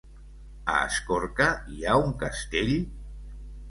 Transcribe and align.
A 0.77 0.77
Escorca 0.85 1.49
hi 1.77 1.87
ha 1.91 2.01
un 2.09 2.19
castell? 2.27 2.77